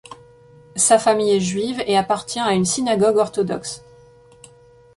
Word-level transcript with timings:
Sa 0.77 0.97
famille 0.97 1.29
est 1.29 1.39
juive 1.39 1.83
et 1.85 1.95
appartient 1.95 2.39
à 2.39 2.53
une 2.53 2.65
synagogue 2.65 3.17
orthodoxe. 3.17 3.83